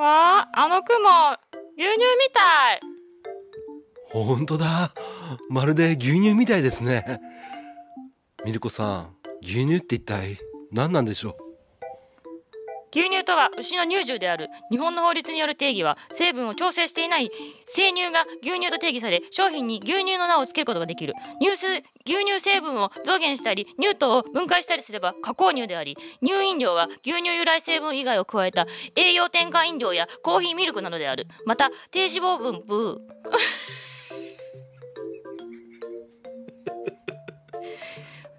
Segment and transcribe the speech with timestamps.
[0.00, 0.96] わあ、あの雲、
[1.76, 2.80] 牛乳みたい。
[4.10, 4.92] ほんとだ。
[5.50, 7.20] まるで牛乳みたいですね。
[8.44, 10.38] ミルコさん、牛乳って一体
[10.72, 11.49] 何なんでしょう？
[12.92, 17.30] 牛乳とは牛の乳汁である日本の法律による定義は成分を調整していない
[17.66, 21.14] 生乳が牛乳と定義され商品に牛乳の名を付けることができる。
[21.40, 21.50] 乳
[22.04, 31.26] 牛乳成分を増減したり乳糖を分解したりすれば加工乳であり乳飲料は牛乳由来成分以外を加えた栄養添加飲料やコーヒーミルクなどである。
[31.46, 32.98] また低脂肪分ブー。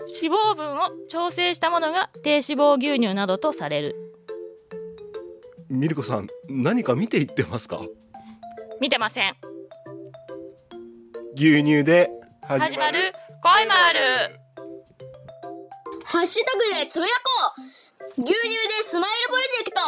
[0.22, 3.95] 脂肪分を調整したものが低脂肪牛乳などとされる
[5.71, 7.80] ミルコさん、何か見ていってますか？
[8.81, 9.38] 見てません。
[11.35, 12.11] 牛乳で
[12.45, 12.99] 始始まる。
[13.41, 13.99] 恋もある。
[16.03, 17.11] ハッシュタグでつぶや
[17.47, 17.61] こ
[18.17, 18.21] う。
[18.21, 18.38] 牛乳で
[18.84, 19.80] スマイルプロジェクト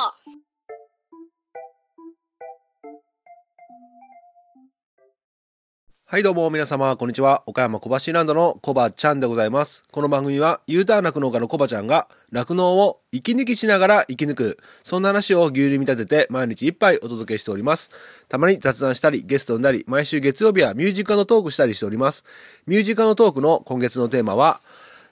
[6.13, 7.41] はいどうも皆様、こんにちは。
[7.47, 9.83] 岡山小橋ランドのコバちゃんでございます。
[9.91, 17.89] この番組は U ターン酪農家のコバちゃんが酪農を息抜きしながら生き抜く、そんな話を牛乳に見立てて毎日いっぱいお届けしております。
[18.29, 22.23] たまに雑談したり、ゲストになり、毎週月曜日はミュージカルのトークしたりしております。
[22.67, 24.61] ミュージカルのトークの今月のテーマは、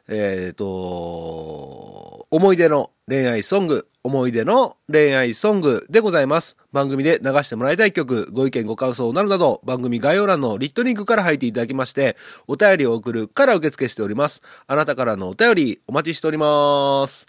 [0.07, 6.57] えっ、と、思い出の恋愛ソング、思い出の恋愛ソングでございます。
[6.71, 12.15] 番組で流してもらいたい曲、ご意見ご感想などなど、番組概要欄のリットリンクから入っていただきまして、
[12.47, 14.41] お便りを送るから受付しております。
[14.65, 17.27] あなたからのお便りお待ちしております。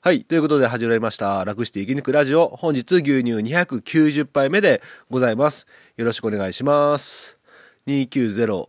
[0.00, 0.24] はい。
[0.24, 1.42] ということで始まりました。
[1.46, 2.48] 楽して生き抜くラジオ。
[2.48, 5.66] 本日牛乳290杯目でございます。
[5.96, 7.38] よろしくお願いします。
[7.86, 8.68] 290、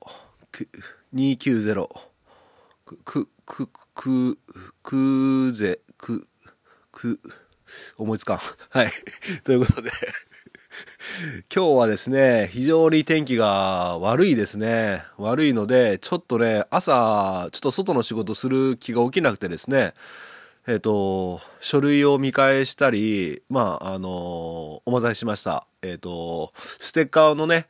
[1.14, 1.90] 290、
[3.04, 4.40] く、く、く、
[4.82, 6.28] く、ぜ、く、
[6.92, 7.20] く、
[7.98, 8.40] 思いつかん。
[8.70, 8.92] はい。
[9.44, 9.92] ということで、
[11.54, 15.04] 今日はですね、非常に天気が悪いですね。
[15.18, 19.94] 悪いので、ちょっとね、朝、ちょっと外の仕事する気が起きなくてですね、
[20.68, 25.68] えっ、と、書類を見返したり、まあ、あのお待たせしました。
[25.84, 27.68] えっ、と、ステッカーのね、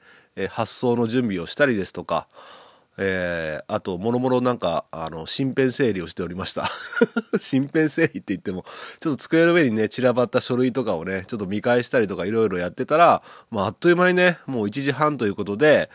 [0.50, 2.30] 発送の準備をしたりですとか、
[2.98, 6.70] えー、あと、もろもろなんか、あの、身辺整理をしておりました。
[7.52, 8.66] 身辺整理って言っても、
[9.00, 15.90] ちょっと机の上にね、散らばった書類とかをね、ちょっと見返したりとかいろいろやってたら、まあ、あっという間にね、もう1時半ということで、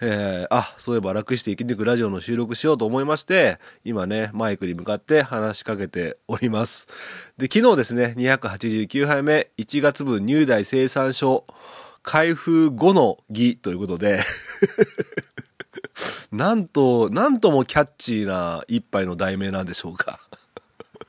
[0.00, 6.86] えー、あ、そういえば楽して生き抜くラジオの収録しようと思いまして、今ね、マイクに向かって話しかけております。
[7.38, 11.46] で、昨日ですね、289杯目、1月分入代生産書、
[12.02, 14.20] 開封後の儀ということで、
[16.32, 20.20] なんと、なんともキャッチーな一杯の題名なんでしょうか。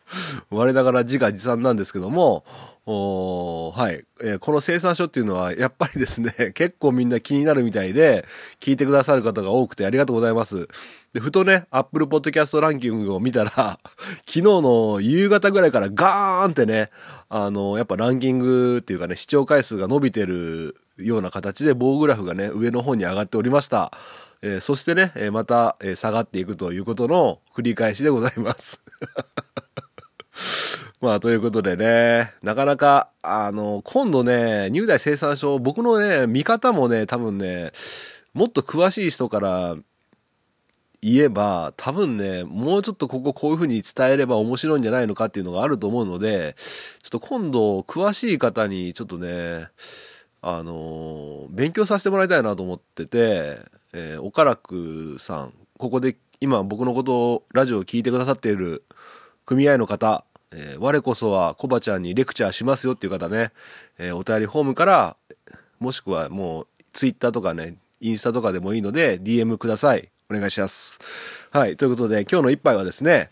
[0.49, 2.45] 我ながら自画自賛なんですけども、
[2.85, 8.25] はい、えーこの生産書っていうのは、やっぱりですね、 結構みんな気になるみたいで、
[8.61, 10.69] 聞いてくださる方が多くてありがとうございます。
[11.13, 13.51] で、ふとね、Apple Podcast ランキングを見たら、
[14.25, 16.89] 昨日の夕方ぐらいからガーンってね、
[17.27, 23.91] あの、やっぱランキングっていうかね、視聴回数が伸びてるような形で棒グラフがね、上の方に上がっておりました。
[24.41, 28.83] えーそしてね、えまた、え下がっていくということの繰り返しでございます。
[31.01, 37.71] まあ、ということでね、なかなか、あの、今度ね、入代生産書、僕のね、見方もね、多分ね、
[38.33, 39.75] もっと詳しい人から
[41.01, 46.55] 言えば、多分ね、もうちょっとこここういう風に伝えれば面白いんじゃないのかっていうのがあると思うので、
[47.01, 49.69] ちょっと今度、詳しい方にちょっとね、
[50.41, 53.59] あの、勉強させてもらいたいなと思ってて、
[53.99, 58.83] えー、岡楽さん、ここで今僕のことを、ラジオを聞いてくださっている
[59.43, 63.51] 組合の方、えー我こそはコバちゃんにレクチャーしますよっていう方ね、
[63.97, 65.17] えーお便りフォームから、
[65.79, 70.11] もしくはもうツイッターとかね、インスタとかでもいいので DM ください。
[70.29, 70.99] お願いします。
[71.49, 71.75] はい。
[71.75, 73.31] ということで今日の一杯はですね、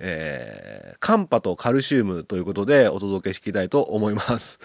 [0.00, 4.58] えーカンパとカルシウムということでお届けしていきたいと思います。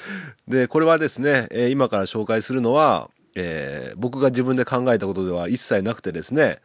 [0.48, 6.60] で、これはですね、え今から紹介するのは、えー僕が自分で考えたことでは一切なくてですね、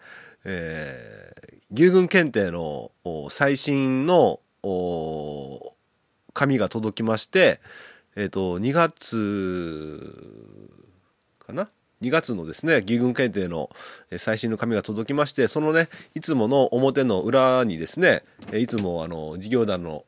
[0.44, 2.90] えー牛群検定の
[3.30, 4.40] 最新の
[6.34, 7.60] 紙が届きまして、
[8.16, 10.12] えっ、と、2月
[11.38, 11.70] かな
[12.02, 13.70] ？2月のですね、義軍検定の
[14.18, 20.04] 最新の紙が届きまして、そのね、いつもの表の裏にですね、いつもあの、事業団の、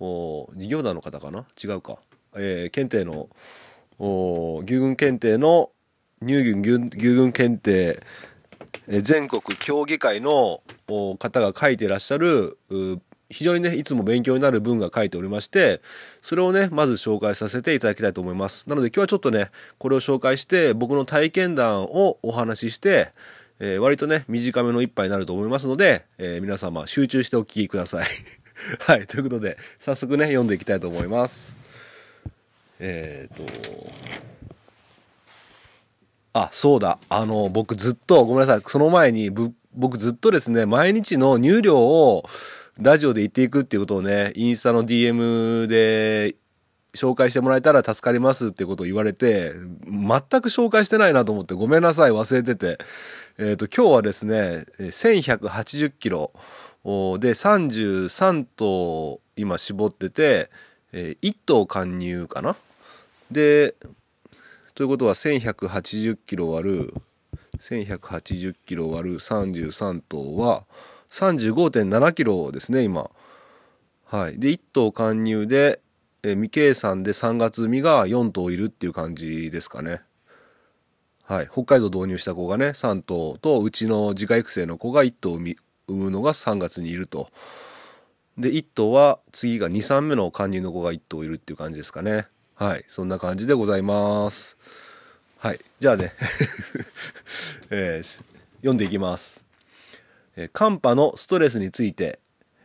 [0.00, 1.46] 事業団の方かな？
[1.62, 1.96] 違うか。
[2.34, 3.30] えー検定の、
[3.98, 5.70] お義軍検定の、
[6.22, 8.02] 乳牛牛軍検定、
[9.02, 10.62] 全国協議会の
[11.18, 12.58] 方が書いてらっしゃる
[13.30, 15.82] 非常にね、いつも勉強になる文が書いておりまして、
[16.22, 18.66] それをね、まず紹介させていただきたいと思います。
[18.68, 23.12] なので今日はちょっとね、これを紹介して、僕の体験談をお話しして、
[23.60, 28.06] えー割とね、短めの一杯になると思いますので、えー皆様集中してお聞きください。
[28.80, 31.54] はい、ということで、早速ね、読んでいきたいと思います。
[32.80, 33.44] えっ、と、
[36.38, 36.98] あ、そうだ。
[37.08, 38.62] あの、僕ずっと、ごめんなさい。
[38.66, 39.30] その前に、
[39.74, 42.24] 僕ずっとですね、毎日の入量を
[42.80, 46.36] ラジオで言っていくっていうことをね、インスタの DM で
[46.94, 49.52] 紹介してもらえたら助かりますっていうことを言われて、
[49.86, 50.08] 全
[50.40, 52.78] く紹介してないなと思ってごめんなさい、忘れてて。
[53.38, 56.32] えっ、と、今日はですね、1180キロ
[56.84, 60.50] で33頭今絞ってて、
[60.92, 62.56] 1頭貫入かな
[63.30, 63.74] で、
[64.78, 66.94] ということは1180キロ割る
[67.58, 70.66] 1180キロ割る33頭は
[71.10, 73.10] 35.7キロですね今。
[74.04, 74.38] はい。
[74.38, 75.80] で1頭貫入で、
[76.22, 80.00] え未計算で3月産みが4頭いるっていう感じですかね。
[81.24, 81.48] はい。
[81.52, 85.56] 北海道導入した子がね3頭とうちの自家育成の子が1頭産み
[85.88, 87.30] 産むのが3月にいると。
[88.38, 92.28] で1頭は次が23目の貫入の子が1頭いるっていう感じですかね。
[92.58, 94.56] はいそんな感じでございます。
[95.38, 96.12] はいじゃあね、
[97.70, 98.20] えー
[98.56, 99.44] 読んでいきます、
[100.34, 102.18] えー寒波のストレスについて、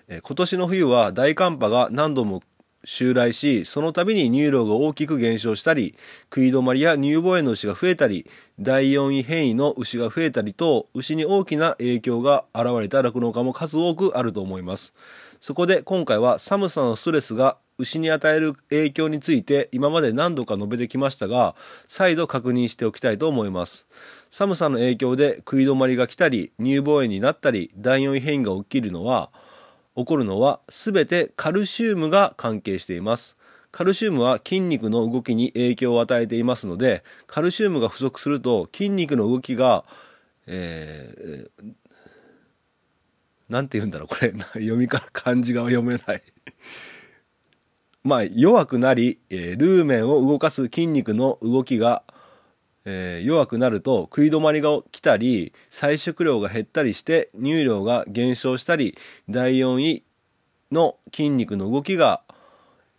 [0.07, 2.41] えー今年の冬は大寒波が何度も
[2.83, 8.27] 襲来しその度に乳量が大きく減少したり食い止まりや乳房炎の牛が増えたり
[8.59, 14.91] 第4位変異の牛が増えたりと牛に大きな影響が現れた酪農家も数多くあると思います。
[15.43, 21.53] そこで今回は寒さのストレスが牛に与える影響について今まで何度か述べてきましたが
[21.89, 23.85] 再度確認しておきたいと思います。
[24.29, 29.31] 寒さの影響で食い止まりが来たり乳房炎になったり第4位変異が起きるのは
[29.97, 33.35] 起こるのは全てカルシウムが関係しています。
[33.73, 39.83] カルシウムは筋肉の動きに影響を与えていますのでカルシウムが不足すると筋肉の動きが、
[40.47, 41.73] えー
[43.49, 44.31] なんて言うんだろうこれ。
[44.53, 46.23] 読みから漢字が読めない。
[48.03, 52.03] まあ弱くなり、えールーメンを動かす筋肉の動きが、
[52.85, 58.97] えー弱くなると食い止まりが来たり採食量が減ったりして乳量が減少したり
[59.29, 60.03] 第4位
[60.71, 62.23] の筋肉の動きが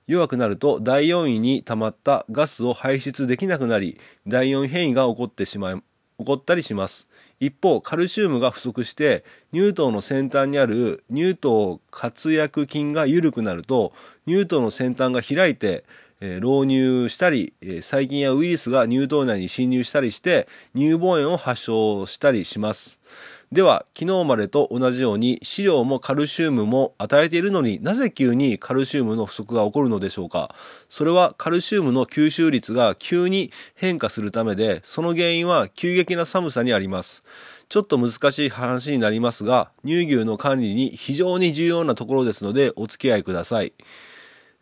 [0.06, 5.82] 弱くなると第4位に溜まったガスを排出できなくなり第4変異が起こってしまい
[6.18, 7.08] 起こったりします。
[7.46, 13.92] 一方カルシウムが不足して乳頭の先端にある乳頭活躍筋が緩くなると
[14.26, 15.84] 乳頭の先端が開いて、
[16.20, 22.98] えー漏乳したり、え細菌やウイルスが乳頭内に侵入したりして乳房炎を発症したりします。
[23.54, 30.52] では昨日までと同じように飼料もカルシウムも与えているのになぜ急にカルシウムの不足が起こるのでしょうか？
[30.88, 37.22] それはカルシウムの吸収率が急に変化するためでその原因は急激な寒さにあります。
[37.68, 43.72] ちょっと難しい話になりますが乳牛の管理に非常に重要なところですのでお付き合いください。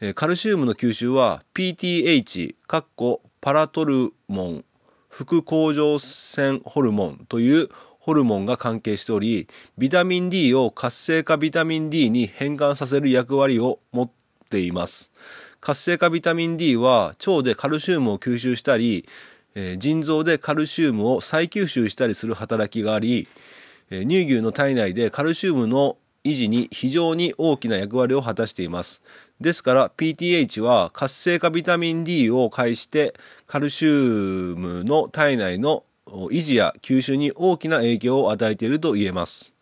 [0.02, 4.64] えカルシウムの吸収は PTH かっこパラトルモン
[5.08, 7.70] 副甲状腺ホルモンという
[8.02, 14.10] ホルモンが関係しておりビタミン D を活性化ビタミン D に変換させる役割を持っ
[14.50, 15.10] ています
[15.60, 19.08] 活性化ビタミン D は腸でカルシウムを吸収したり、
[19.54, 23.28] えー腎臓でカルシウムを再吸収したりする働きがあり、
[23.90, 29.02] えー乳牛の体内でカルシウムの維持に非常に大きな役割を果たしています。
[29.40, 33.14] ですから PTH は活性化ビタミン D を介して
[33.46, 33.90] カルシウ
[34.56, 39.52] ムの体内の維持や吸収に大きな影響を与えていると言えます。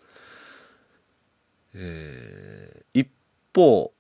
[1.75, 3.09] えー一
[3.55, 3.93] 方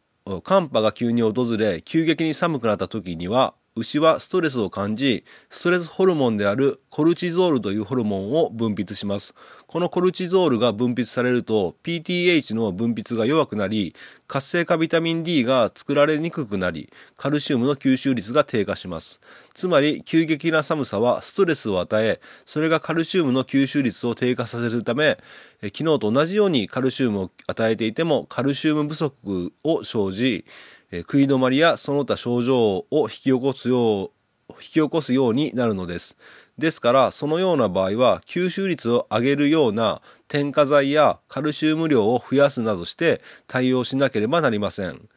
[0.44, 9.32] 寒波が急に訪れ急激に寒くなった時には牛はストレスを感じストレスホルモンであるコルチゾールというホルモンを分泌します。
[9.68, 13.94] このコルチゾールが分泌されると PTH の分泌が弱くなり
[14.26, 19.20] 活性化ビタミン D が作られにくくなりカルシウムの吸収率が低下します。
[19.54, 25.18] つまり急激な寒さはストレスを与えそれがカルシウムの吸収率を低下させるため
[25.62, 30.44] 昨日と同じようにカルシウムを与えていてもカルシウム不足を生じ
[30.90, 34.10] え食い止まりやその他症状を引き起こすよう
[34.54, 36.16] 引き起こすようになるのです。
[36.58, 45.08] ですからそのような場合は吸収率を上げるような添加剤やカルシウム量を増やすなどして対応しなければなりません。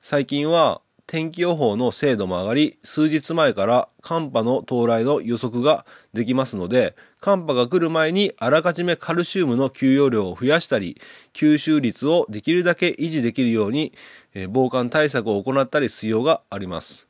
[0.00, 11.00] 最近は天気予報の精度も上がり、数日前から寒波の到来の予測ができますので、寒波が来る前にあらかじめカルシウムの給与量を増やしたり、
[11.32, 13.94] 吸収率をできるだけ維持できるように、
[14.34, 17.06] えー防寒対策を行ったりする必要があります。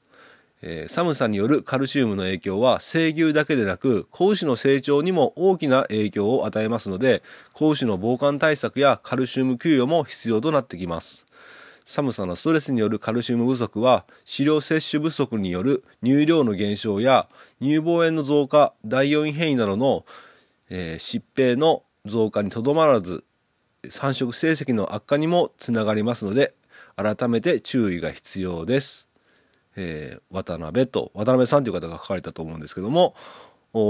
[0.62, 11.27] えー寒さによるカルシウムの影響は生牛だけでなく子牛の成長にも大きな影響を与えますので子牛の防寒対策やカルシウム給与も必要となってきます
[11.90, 17.28] 寒さのストレスによるカルシウム不足は飼料摂取不足による乳量の減少や
[17.62, 20.04] 乳房炎の増加第4位変異などの、
[20.68, 23.24] えー疾病の増加にとどまらず
[23.98, 26.52] 繁殖成績の悪化にもつながりますので
[26.94, 29.08] 改めて注意が必要です。
[29.74, 33.14] えー渡辺と渡辺さんという方が書かれたと思うんですけども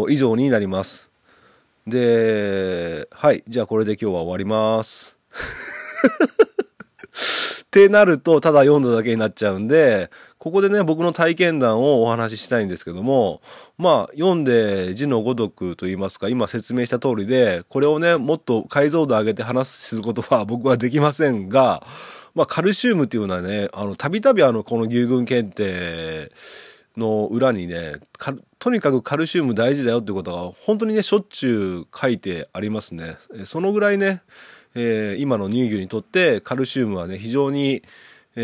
[0.09, 1.11] 以上になります。
[1.85, 5.17] ではいじゃあこれで今日は終わります。
[7.69, 13.43] ってなるとただ読んだだけになっちゃうんでここでね僕の体験談をお話ししたいんですけども
[13.77, 21.87] まあ読んで字のごとくと言いますか今説明した通りでこれをねもっと解像度上げて話すことは 僕はできませんが
[22.35, 26.31] まあ、カルシウムっていうのはね、あの、たびたびあの、この牛群検定
[26.97, 27.95] の裏にね、
[28.61, 33.17] とにかくカルシウム大事だよってことが、本当にね、しょっちゅう書いてありますね。
[33.45, 34.23] そのぐらいね、
[34.75, 37.83] えー今の乳牛にとってカルシウムはね、非常に、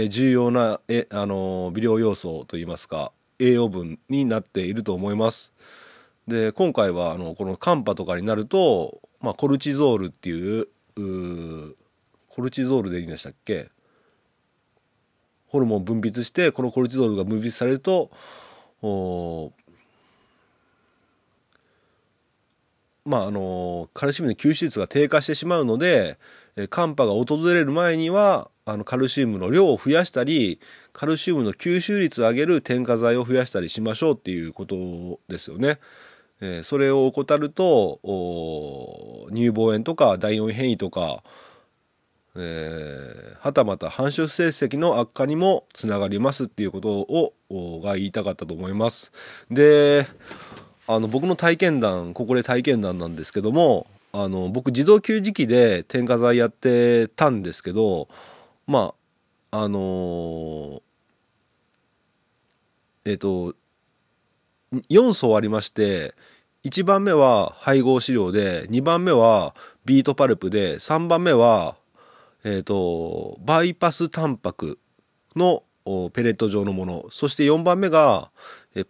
[0.08, 5.52] 重要な、え、あの、微量要素といいますか、栄養分になっていると思います。
[6.26, 10.66] で、今回は、あの、この寒波とかになると、まあ、コルチゾールっていう、
[12.28, 13.70] コルチゾールでいいんでしたっけ？
[15.46, 18.10] ホルモン分泌してこのコルチゾールが分泌されると
[18.82, 19.52] おー
[23.04, 26.18] まああのカルシウムの吸収率が低下してしまうので
[26.56, 30.60] え寒波が訪れる前にはあのカルシウムの量を増やしたり
[30.92, 34.76] カルシウムの吸収率を上げる添加剤を増やしたりしましょうっていうこと
[35.28, 35.78] ですよね。
[36.40, 38.00] えそれを怠ると
[39.32, 41.22] 乳房炎とか第4変異とか
[42.36, 47.34] えーはたまた繁殖成績の悪化にもつながりますっていうことを
[47.82, 49.12] が言いたかったと思います。
[49.50, 50.06] で
[50.86, 58.08] あの僕の体験談ここで体験談なんですけどもあの僕自動給餌器で添加剤やってたんですけど
[58.66, 58.94] ま
[59.50, 60.80] ああのー
[63.06, 63.54] えっ、と
[64.90, 66.14] 4層ありまして
[66.64, 71.76] 1番目は配合飼料で2番目はビートパルプで3番目は
[72.46, 74.78] えー、とバイパスタンパク
[75.34, 75.62] の
[76.12, 77.06] ペレット状のもの。
[77.10, 78.30] そして4番目が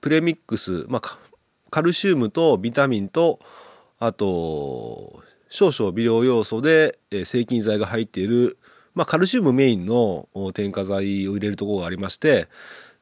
[0.00, 1.18] プレミックス、まあ、
[1.74, 3.40] カルシウムとビタミンと
[3.98, 8.58] あと少々微量要素でえー制菌剤が入っている、
[8.94, 12.46] まあ、カルシウムメインの添加剤を入れるところがありまして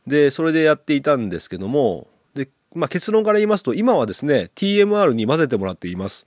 [0.06, 6.26] でそれでやっていたんですけどもで、まあ、結論から言いますと今はですね TMR に混ぜてもらっています。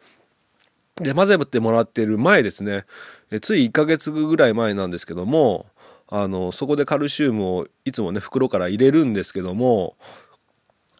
[0.97, 2.85] で、混ぜてもらってる前ですね、
[3.41, 5.65] つい1ヶ月ぐらい前なんですけども、
[6.07, 9.97] あの、そこでカルシウムをいつもね、袋から入れるんですけども、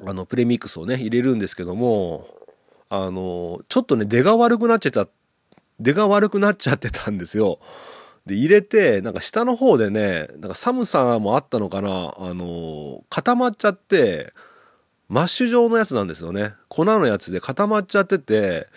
[0.03, 2.27] あの、プレミックスをね、入れるんですけども、
[2.89, 5.07] あの、ちょっとね、出が悪くなっちゃった、
[5.79, 7.59] 出が悪くなっちゃってたんですよ。
[8.25, 14.33] で、入れて、なんか下の方でね、なんか寒さもあったのかな、あの、固まっちゃって、
[15.07, 16.53] マッシュ状のやつなんですよね。
[16.67, 18.67] 粉のやつで固まっちゃってて、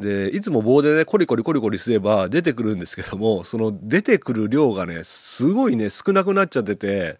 [0.00, 7.18] で、いつも棒でね、コリコリコリコリすれば出てくるんですけども、その出てくる量がね、すごいね、少なくなっちゃってて、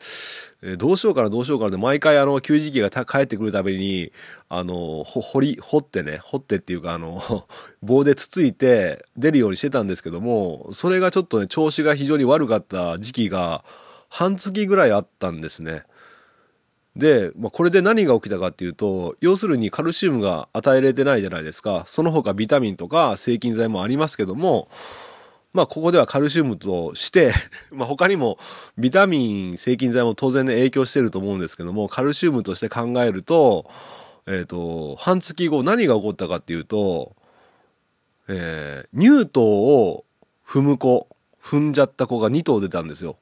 [0.62, 4.12] えどうしようかな、どうしようかなで、毎回あの、給餌器が帰ってくるたびに、
[4.48, 7.46] あの、掘り、掘ってね、掘ってっていうか、あの、
[7.82, 13.62] 棒でつついて出るようにしてたんですけども、それがちょっとね、調子が非常に悪かった時期が、
[14.08, 15.84] 半月ぐらいあったんですね。
[17.00, 21.84] で、まあ、これで何が起きたかっていうと要するにカルシウムが与えられてないじゃないですか。
[21.88, 24.68] その他ビタミンとか制菌剤もありますけども
[25.52, 27.32] まあここではカルシウムとして
[27.72, 28.38] まあ他にも
[28.78, 33.68] ビタミン制菌剤も当然ね影響してると思うんですけどもカルシウムとして考えると
[34.26, 37.16] えっ、と半月後何が起こったかっていうと、
[38.28, 40.04] えー乳頭を
[40.46, 41.08] 踏む子
[41.42, 43.16] 踏んじゃった子が2頭出たんですよ。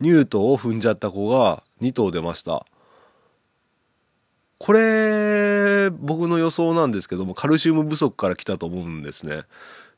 [0.00, 2.66] 乳頭を踏んじゃった子が2頭出ました。
[4.58, 9.42] これ僕の予想なんですけどもカルシウム不足から来たと思うんですね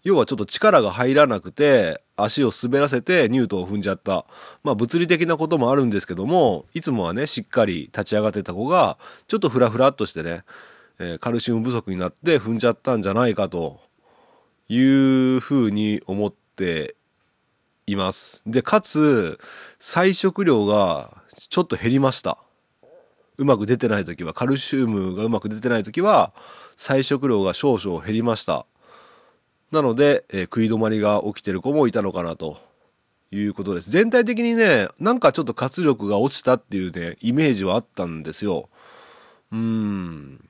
[0.02, 4.26] 要はちょっと力が入らなくて足を滑らせてニュートを踏んじゃった
[4.62, 8.98] まあ物理的なこともあるんですけどもいつもはねしっかり立ち上がってた子が
[9.28, 10.44] ちょっとフラフラっとしてね、
[10.98, 13.80] えーカルシウム不足になって踏んじゃったんじゃないかと
[14.70, 14.78] い
[15.36, 16.94] うふうに思って
[17.86, 18.42] います。
[18.46, 19.38] で、かつ、
[19.78, 22.38] 菜食量がちょっと減りました。
[23.40, 26.34] うまく出てない時は、カルシウムがうまく出てない時は、
[26.76, 28.66] 菜食量が少々減りました。
[29.72, 32.58] なので、えー食い止まりが起きてる子もいたのかなと
[33.30, 33.90] いうことです。
[33.90, 38.68] 全体的にね、なんかちょっと活力が落ちたっていうね、イメージはあったんですよ。
[39.52, 40.44] うーん。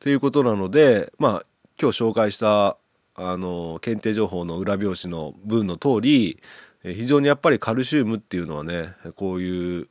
[0.00, 1.46] ということなので、まあ、
[1.78, 2.78] 今日紹介した、
[3.16, 6.40] あの、検定情報の裏表紙の文の通り、
[6.82, 9.88] 非常にやっぱりカルシウムっていうのはね、こういう、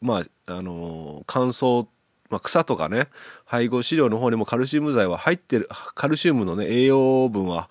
[0.00, 1.86] まあ、あの、乾燥、
[2.30, 3.08] まあ、草とかね、
[3.44, 7.70] 配合飼料の方にもカルシウム剤は入ってる、カルシウムのね、栄養分は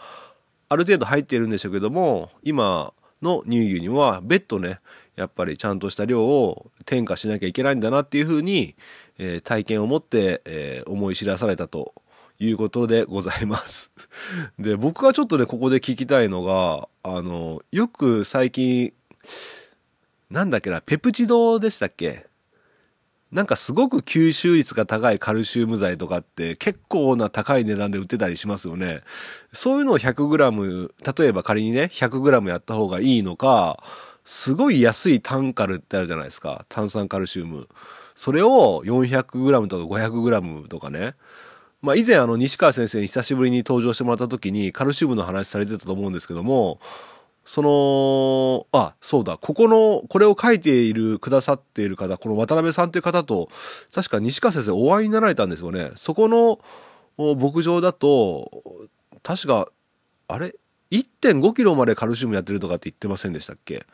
[0.69, 4.79] ある程度入っているんでしょうけども、今の乳牛には別途ね、
[5.15, 8.75] やっぱりちゃんとした量を添加しなきゃいけないんだなっていうふうに、
[9.17, 11.93] えー体験を持って、えー思い知らされたと
[12.39, 13.91] いうことでございます。
[14.59, 18.93] で、僕がちょっとね、ここで聞きたいのが、あの、よく最近、
[20.29, 22.25] なんだっけな、ペプチドでしたっけ？
[23.31, 29.01] なんかすごく吸収率が高いカルシウム剤とかって結構な高い値段で売ってたりしますよね。
[29.51, 33.83] そういうのを 100g、例えば仮にね、100g やった方がいいのか、
[34.23, 36.65] すごい安いタンカルってあるじゃないですか。
[36.69, 37.67] 炭酸カルシウム。
[38.15, 41.15] それを 400g とか 500g とかね。
[41.81, 46.79] まあ以前あの西川先生に久しぶりに登場してもらった時にカルシウムの話されてたと思うんですけども、
[47.45, 53.49] その、あ、そうだ、ここの、これを書いている、くださっている方、この渡辺さんという方と、
[53.93, 55.91] 確か西川先生お会いになられたんですよね。
[55.95, 56.59] そこの
[57.35, 58.63] 牧場だと、
[59.21, 59.69] 確か、
[60.27, 60.55] あれ
[60.89, 63.85] ?1.5 キロまでカルシウムやってるとかって言ってませんでしたっけ？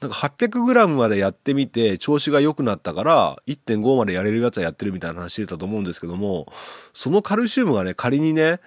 [0.00, 6.50] なんか800グラムまでやってみて調子が良くなったから1.5までやれるやつはやってるみたいな話してたと思うんですけども、
[6.94, 8.60] そのカルシウムがね、仮にね、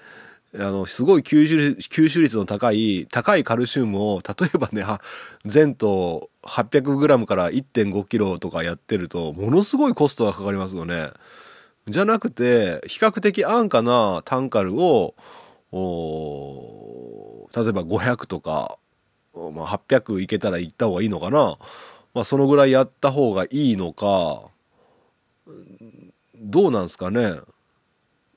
[0.56, 5.02] あの、すごい吸収吸収率の高い、高いカルシウムを、例えばね、は
[5.46, 11.10] 全頭 800g から 1.5kg とかやってると、ものすごいコストがかかりますよね。
[11.88, 15.16] じゃなくて、比較的安価なタンカルを、
[15.72, 18.78] お例えば500とか、
[19.34, 21.58] まあ、800いけたら行った方がいいのかな。
[22.14, 24.44] まあ、そのぐらいやった方がいいのか、
[26.36, 27.38] どうなんすかね。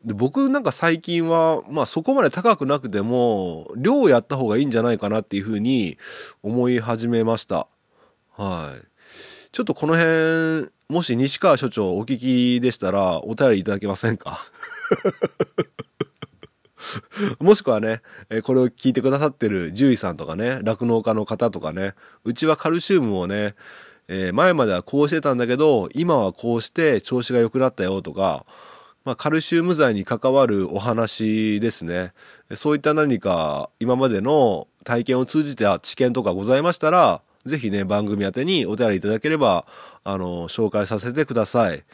[0.06, 5.98] で僕なんか最近は、まあそこまで高くなくても、量をやった方がいいんじゃないかなっていうふうに
[6.44, 7.66] 思い始めました。
[8.36, 8.86] はい。
[9.50, 14.38] ちょっとこの辺、もし西川所長お聞きでしたら、お便りいただけませんか？
[17.40, 18.00] もしくはね、
[18.44, 23.56] これを聞いてくださってる獣医さんとかね、酪農家の方とかね、うちはカルシウムをね、
[24.06, 28.46] えー前まではこうしてたんだけど、今はこうして調子が良くなったよとか、
[29.06, 32.12] まあ、カルシウム剤に関わるお話ですね。
[32.56, 39.64] そういった何か今までの体験を通じた知見とかございましたら、ぜひね、番組宛にお便りいただければ、
[40.02, 41.84] あの、紹介させてください。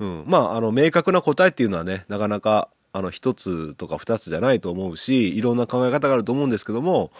[0.00, 0.24] うん。
[0.26, 7.10] まあ、あの、明確な答えっていうのはね、なかなか、あの、一つとか二つじゃないと思うし、いろんな考え方があると思うんですけども、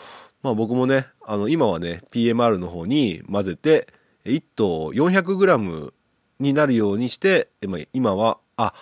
[0.43, 3.89] まあ僕もね、あの、今はね、PMR の方に混ぜて、
[4.27, 5.93] 1頭 400g
[6.41, 7.49] になるようにして、
[7.95, 8.75] 今は、あ、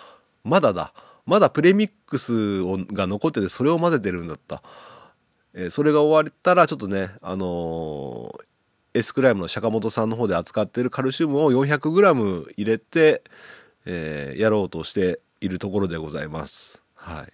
[0.47, 0.93] まだだ。
[1.25, 4.63] まだプレミックスをが残ってて、それを混ぜてるんだった。
[5.53, 8.47] えーそれが終わったら、ちょっとね、あのー
[8.93, 13.23] エスクライムの坂本さんの方で扱ってるカルシウムを 400g 入れて、
[13.85, 16.81] えーやろうとしているところでございます。
[16.95, 17.33] はい。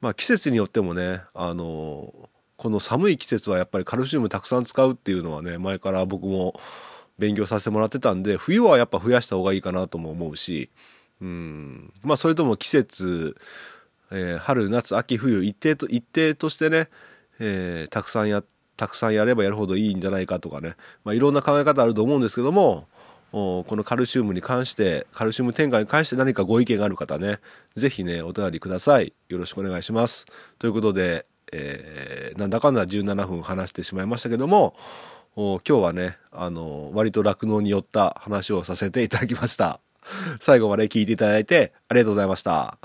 [0.00, 6.60] まあ季節によってもね、あのーこの寒い季節はやっぱりカルシウムたくさん使うっていうのはね、前から僕も
[7.18, 10.70] 勉強させてもらってたんで、冬はやっぱ増やした方がいいかなとも思うし、
[11.22, 13.36] うん、まあそれとも季節、
[14.10, 16.88] えー春、夏、秋、冬、一定と、一定としてね、
[17.38, 18.42] えーたくさんや、
[18.76, 22.88] たくさんやればやるほどいいんじゃないかとかね、まあいろんな考え方あると思うんですけども、
[23.30, 27.38] おこのカルシウムに関して、カルシウム添加に関して何かご意見がある方ね、
[27.76, 29.12] ぜひね、お便りください。
[29.28, 30.26] よろしくお願いします。
[30.58, 34.74] ということで、えーなんだかんだ17分話してしまいましたけども、
[35.36, 39.81] お今日はね、あの、割と酪農によった話をさせていただきました。
[40.40, 42.78] 最後まで聞いていただいてありがとうございました。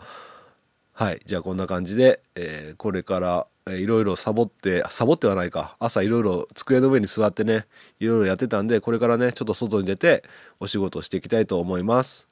[0.93, 1.21] はい。
[1.25, 5.75] じゃあこんな感じで、えーこれから、えーいろいろサボって、サボってはないか。
[5.79, 7.67] 朝いろいろ机の上に座ってね、
[7.99, 10.23] いろいろやってたんで、これからね、ちょっと外に出て
[10.59, 12.27] お仕事をしていきたいと思います。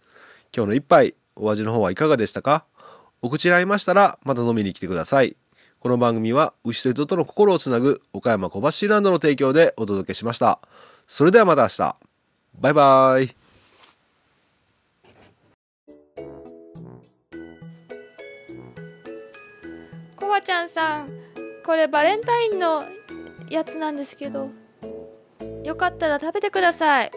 [0.56, 2.66] 今日の一杯、お味の方はいかがでしたか？
[3.22, 5.36] お口に合いましたら、また飲みに来てください。
[5.80, 10.60] この番組は、牛と人との心をつなぐ、岡山小橋ランドの提供でお届けしました。
[11.08, 11.96] それではまた明日。
[12.60, 13.45] バイバイ。
[20.42, 21.10] ちゃんさん
[21.66, 22.84] これバレンタインの
[23.50, 24.50] やつなんですけど
[25.64, 27.12] よかったら食べてください。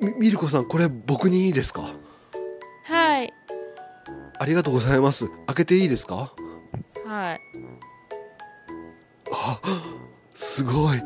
[0.00, 1.90] みミルコさんこれ僕にいいですか？
[2.84, 3.32] はい。
[4.38, 5.28] ありがとうございます。
[5.46, 6.32] 開けていいですか？
[7.06, 7.40] はい。
[9.32, 9.60] あ
[10.34, 11.02] すごい。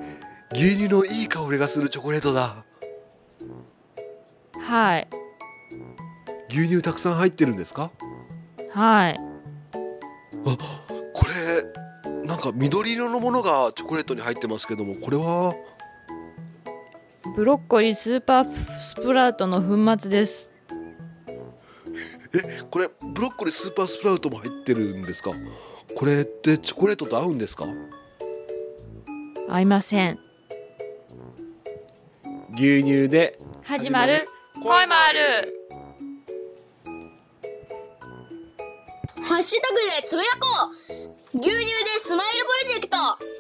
[0.53, 2.65] 牛乳のいい香りがするチョコレートだ。
[4.61, 5.09] はい。
[6.49, 7.91] 牛乳たくさん入ってるんですか？
[8.73, 9.28] はい
[10.57, 15.55] これなんか緑色のものがチョコレートに入ってますけどもこれは？
[17.37, 20.51] ブロッコリースーパースプラウトの粉末です。
[22.35, 25.33] えこれブロッコリースーパースプラウトも入ってるんですか？
[25.95, 27.67] これってチョコレートと合うんですか？
[29.49, 30.19] 合いません。
[32.55, 33.39] 牛乳で。
[33.63, 34.27] 始まる。
[34.55, 35.58] 恋もある
[39.29, 41.39] ハッシュタグでつぶやこう。
[41.39, 41.65] 牛乳で
[42.01, 43.38] スマイルプロジェクト。